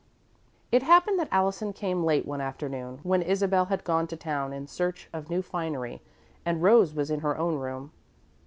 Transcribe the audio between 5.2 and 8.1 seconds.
new finery and Rose was in her own room.